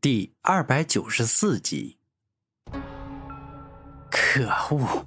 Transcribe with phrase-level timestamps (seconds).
[0.00, 1.98] 第二百九十四集。
[4.08, 5.04] 可恶，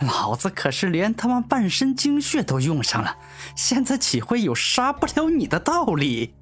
[0.00, 3.16] 老子可是连他妈半身精血都用上了，
[3.56, 6.34] 现在岂会有杀不了你的道理？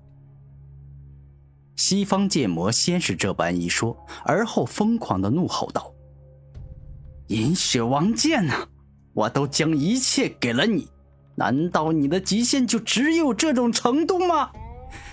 [1.77, 5.95] 西方剑魔先是这般一说，而后疯狂的怒吼道
[7.29, 8.67] ：“银血王剑呐，
[9.15, 10.91] 我都将一切给了你，
[11.37, 14.51] 难道你的极限就只有这种程度吗？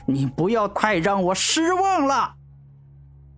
[0.07, 2.37] 你不要太让我失望了。”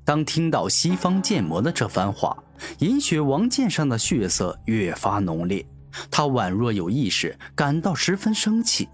[0.05, 2.37] 当听到西方剑魔的这番话，
[2.77, 5.65] 银雪王剑上的血色越发浓烈，
[6.11, 8.87] 他宛若有意识，感到十分生气，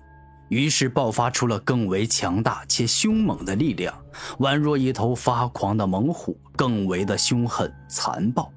[0.47, 3.93] 于是爆发出了更为强大且凶猛的力量，
[4.39, 8.49] 宛若一头发狂的猛虎，更为的凶狠残暴。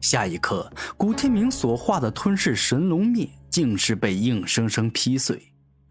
[0.00, 5.40] 下一刻，古天明所化的吞噬神龙灭，竟是被硬生生劈碎，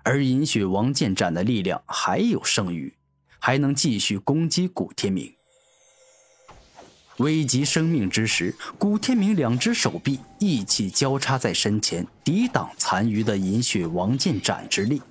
[0.03, 2.93] 而银雪王剑斩的力量还有剩余。
[3.43, 5.33] 还能继续攻击古天明。
[7.17, 15.01] 危及生命之时，古天明两只手臂一起交叉在身前，抵挡残余的银血王剑斩之力。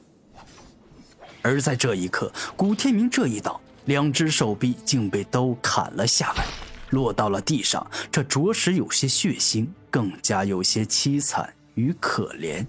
[1.42, 6.44] 而在这一刻，古天明这一挡，两只手臂竟被都砍了下来，
[6.90, 7.84] 落到了地上。
[8.12, 12.64] 这着实有些血腥，更加有些凄惨与可怜。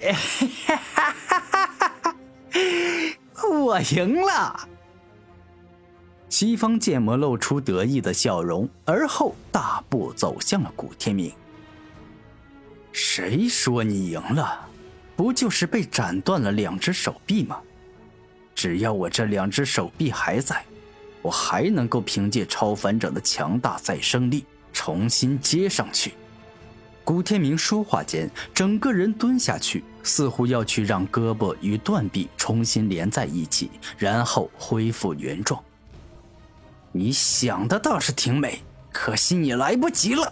[3.68, 4.66] 我赢了！
[6.30, 11.30] 西方剑魔露出得意的笑容，而后大步走向了古天明。
[12.92, 14.66] 谁说你赢了？
[15.14, 17.60] 不就是被斩断了两只手臂吗？
[18.54, 20.64] 只要我这两只手臂还在，
[21.20, 26.14] 我还能够凭借超凡者的强大再生力重新接上去。
[27.08, 35.58] 古天明说话间，整个人蹲下去，似乎要去让胳膊与断臂重新连在一起，然后恢复原状。
[36.92, 38.60] 你想的倒是挺美，
[38.92, 40.30] 可惜你来不及了。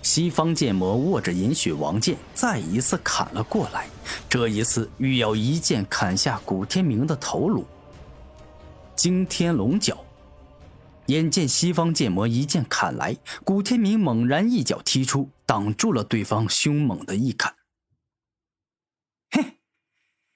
[0.00, 3.86] 西方剑魔握着银血王剑，再一次砍了过来，
[4.30, 7.66] 这一次欲要一剑砍下古天明的头颅。
[8.94, 10.02] 惊天龙角。
[11.08, 17.54] 眼见西方剑魔一剑砍来，古天明猛然一脚踢出，挡住了对方凶猛的一砍。
[19.30, 19.58] 嘿，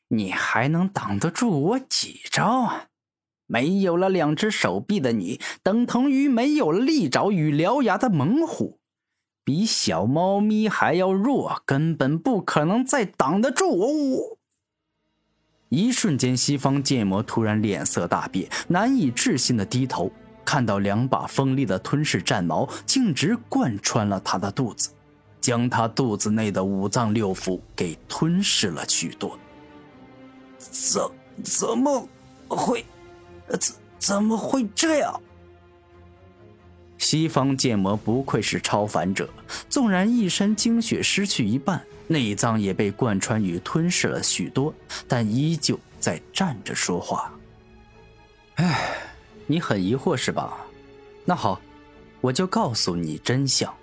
[0.08, 2.86] 你还能挡得住我几招啊？
[3.46, 8.78] 没有了两只手臂的你，等同于没有了利爪与獠牙的猛虎，
[9.42, 14.38] 比小猫咪还要弱，根本不可能再挡得住我。
[15.70, 20.12] 一瞬间，西方剑魔突然脸色大变，难以置信的低头。
[20.44, 24.90] 看到两把锋利的吞噬战矛径直贯穿了他的肚子，
[25.40, 29.38] 将他肚子内的五脏六腑给吞噬了许多。
[30.58, 31.02] 怎
[31.42, 32.08] 怎么
[32.48, 32.84] 会？
[33.58, 35.20] 怎怎么会这样？
[36.98, 39.28] 西方剑魔不愧是超凡者，
[39.68, 44.74] 纵然一身精血失去一半，内脏也被贯穿与吞噬了许多，
[45.08, 47.32] 但依旧在站着说话。
[48.56, 48.96] 唉。
[49.46, 50.64] 你很疑惑是吧？
[51.24, 51.60] 那好，
[52.20, 53.74] 我就告诉你真相。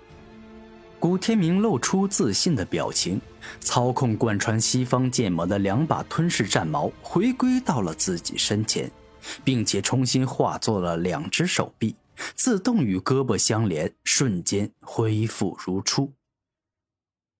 [1.00, 3.20] 古天明露出自信的表情，
[3.60, 8.90] 操控贯穿西方剑魔的两把吞噬战矛回归到了自己身前，
[9.44, 11.94] 并且重新化作了两只手臂，
[12.34, 16.12] 自动与胳膊相连，瞬间恢复如初。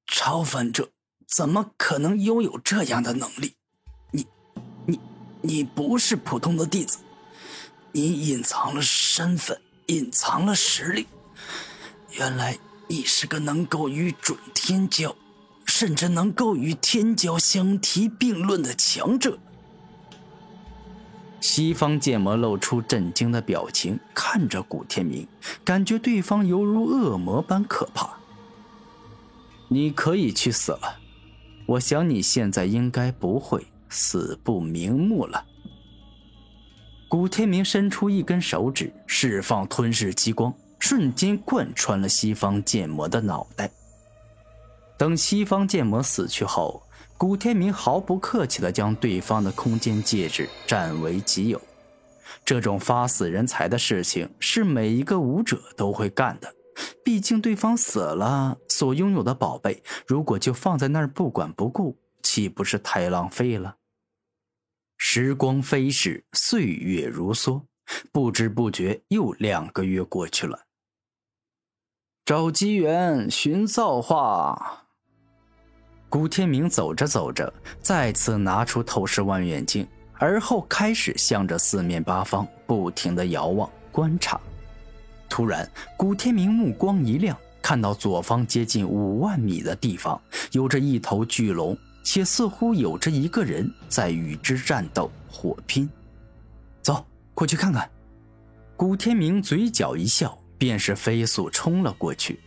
[0.07, 0.91] 超凡者
[1.27, 3.57] 怎么可能拥有这样的能力？
[4.13, 4.27] 你、
[4.87, 5.01] 你、
[5.43, 6.99] 你不是普通的弟子。
[7.91, 11.09] 你隐藏了身份，隐藏了实力。
[12.13, 12.57] 原来
[12.89, 15.15] 你是个能够与准天骄，
[15.67, 19.39] 甚至能够与天骄相提并论的强者。
[21.41, 25.29] 西方剑魔露出震惊的表情，看着古天明，
[25.65, 28.19] 感觉对方犹如恶魔般可怕。
[29.69, 30.99] 你可以去死了，
[31.67, 35.45] 我想你现在应该不会死不瞑目了。
[37.07, 43.71] 古天明伸出一根手指，释放吞噬激光，瞬间贯穿了西方剑魔的脑袋。
[44.97, 46.83] 等西方剑魔死去后，
[47.17, 51.61] 古天明毫不客气地将对方的空间戒指占为己有。
[52.45, 56.55] 这种发死人财的事情是每一个武者都会干的，
[57.05, 63.77] 毕竟对方死了，所拥有的宝贝如果就放在那儿不管不顾，岂不是太浪费了？
[64.97, 67.63] 时光飞逝，岁月如梭，
[68.11, 70.68] 不知不觉又两个月过去了。
[72.29, 74.85] 找机缘，寻造化。
[76.11, 79.89] 古天明走着走着，再次拿出透视望远镜，
[80.19, 84.39] 而后开始向着四面八方不停的遥望观察。
[85.27, 85.67] 突然，
[85.97, 90.21] 古天明目光一亮，看到左方接近五万米的地方
[90.53, 95.89] 有着一头巨龙，且似乎有着一个人在与之战斗火拼。
[96.83, 97.89] 走过去看看。
[98.77, 102.39] 古天明嘴角一笑，便是飞速冲了过去。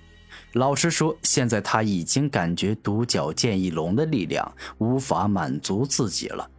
[0.53, 6.49] 老实说，现在他已经感觉独角剑翼龙的力量无法满足自己了。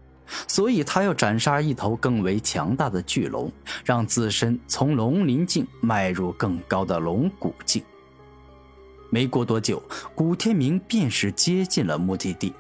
[0.49, 3.52] 所以，他要斩杀一头更为强大的巨龙，
[3.84, 7.82] 让自身从龙鳞境迈入更高的龙骨境。
[9.10, 9.82] 没过多久，
[10.14, 12.54] 古天明便是接近了目的地，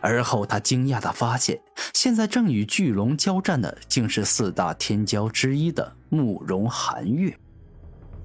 [0.00, 1.60] 而后他惊讶地发现，
[1.92, 7.36] 现在正与巨龙交战的竟是四大天骄之一的慕容寒月。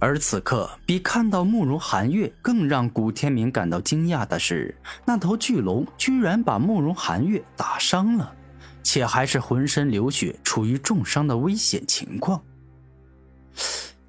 [0.05, 8.35] 而此刻，比看到慕容寒月更让古天明感到惊讶的是，那头巨龙居然把慕容寒月打伤了。
[8.83, 12.43] 且还是浑身流血、处于重伤的危险情况。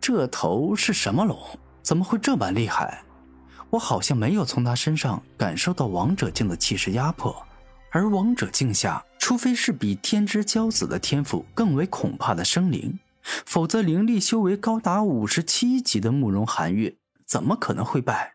[0.00, 1.38] 这头是什么龙？
[1.80, 3.00] 怎么会这般厉害？
[3.70, 7.40] 我好像没有从他身上感受到王者境的气势压迫。
[7.92, 18.34] 而王者境下，除非是比天之骄子的天赋更为恐怕的生灵，否则灵力修为高达五十七级的慕容寒月怎么可能会败？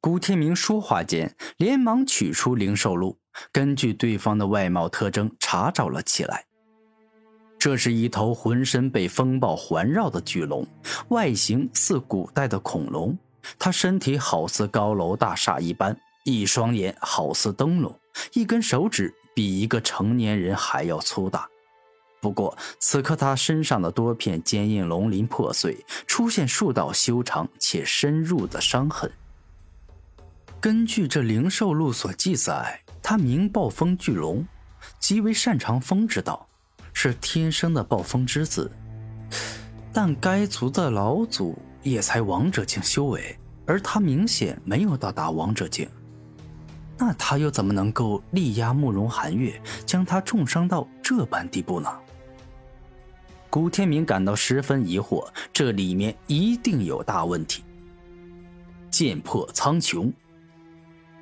[0.00, 3.18] 古天明说话间，连忙取出灵兽录。
[3.52, 6.46] 根据对方的外貌特征查找了起来。
[7.58, 10.66] 这是一头浑身被风暴环绕的巨龙，
[11.08, 13.16] 外形似古代的恐龙。
[13.58, 17.94] 它身体好似高楼大厦一般，一双眼好似灯笼，
[18.32, 21.48] 一根手指比一个成年人还要粗大。
[22.20, 29.10] 不过此刻他身上的多片坚硬龙鳞破碎，出现数道修长且深入的伤痕。
[30.60, 32.80] 根据这灵兽录所记载。
[33.02, 34.46] 他名暴风巨龙，
[35.00, 36.46] 极为擅长风之道，
[36.92, 38.70] 是天生的暴风之子。
[39.92, 43.36] 但该族的老祖也才王者境修为，
[43.66, 45.88] 而他明显没有到达王者境。
[46.98, 51.90] 那他又怎么能够力压慕容寒月，将他重伤到这般地步呢？
[53.50, 57.64] 古天明感到十分疑惑，这里面一定有大问题。
[58.88, 60.10] 剑破苍穹。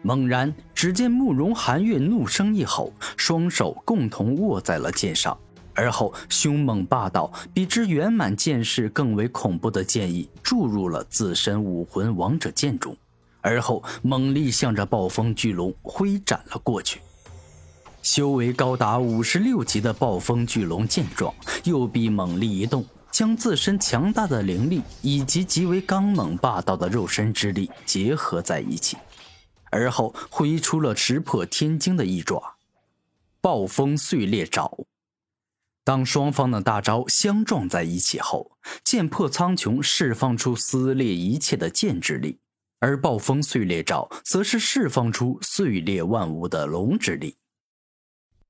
[0.03, 5.37] 猛然，只见慕容寒月怒声一吼，双手共同握在了剑上，
[5.75, 12.95] 而后凶猛霸道、比之圆满剑士更为恐怖的剑意注入了自身武魂王者剑中，
[13.41, 17.01] 而后猛力向着暴风巨龙挥斩了过去。
[18.19, 21.33] 修为高达五十六级的暴风巨龙见状，
[21.63, 28.97] 右臂猛力一动，将自身强大的灵力以及极为刚猛霸道的肉身之力结合在一起。
[29.71, 32.57] 而后挥出了石破天惊的一爪，
[33.41, 34.69] 暴风碎裂爪。
[35.85, 38.51] 当双方的大招相撞在一起后，
[38.83, 42.41] 剑破苍穹释放出撕裂一切的剑之力，
[42.81, 47.37] 而暴风碎裂爪则是释放出碎裂万物的龙之力。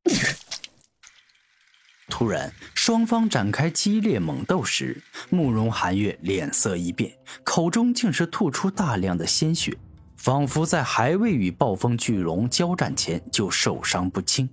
[2.09, 5.01] 突然，双方展开激烈猛斗时，
[5.31, 9.77] 慕容寒月脸色一变，口中竟是吐出大量的鲜血。
[10.17, 14.49] 仿佛在还未与暴风巨龙交战前就受伤不轻。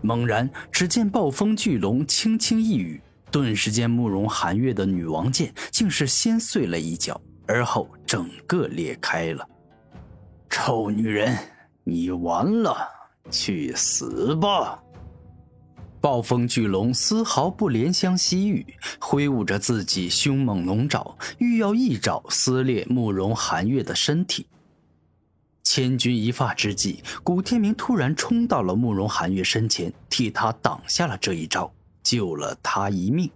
[0.00, 3.00] 猛然，只见暴风巨龙轻轻一语，
[3.32, 9.44] 顿时间慕容寒月的女王剑竟是先碎了一角，而后整个裂开了。
[10.48, 11.36] 臭女人，
[11.82, 12.88] 你完了，
[13.30, 14.82] 去死吧！
[16.00, 18.64] 暴风巨龙丝毫不怜香惜玉，
[18.98, 24.46] 挥舞着自己凶猛龙爪，欲要一爪撕裂慕容寒月的身体。
[25.62, 31.70] 千钧一发之际，古天明突然冲到了慕容寒月身前，替他挡下了这一招，
[32.02, 33.30] 救了他一命。